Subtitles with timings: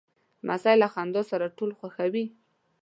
[0.47, 2.25] لمسی له خندا سره ټول خوښوي.